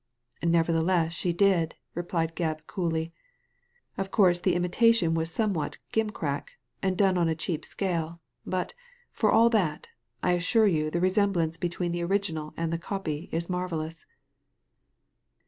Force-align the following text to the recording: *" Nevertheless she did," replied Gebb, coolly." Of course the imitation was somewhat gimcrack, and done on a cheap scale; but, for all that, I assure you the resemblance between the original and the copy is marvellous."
*" 0.19 0.31
Nevertheless 0.41 1.13
she 1.13 1.31
did," 1.31 1.75
replied 1.93 2.35
Gebb, 2.35 2.61
coolly." 2.65 3.13
Of 3.99 4.09
course 4.09 4.39
the 4.39 4.55
imitation 4.55 5.13
was 5.13 5.29
somewhat 5.29 5.77
gimcrack, 5.93 6.45
and 6.81 6.97
done 6.97 7.19
on 7.19 7.29
a 7.29 7.35
cheap 7.35 7.63
scale; 7.63 8.19
but, 8.43 8.73
for 9.11 9.31
all 9.31 9.51
that, 9.51 9.89
I 10.23 10.31
assure 10.31 10.65
you 10.65 10.89
the 10.89 10.99
resemblance 11.01 11.55
between 11.55 11.91
the 11.91 12.01
original 12.01 12.51
and 12.57 12.73
the 12.73 12.79
copy 12.79 13.29
is 13.31 13.47
marvellous." 13.47 14.07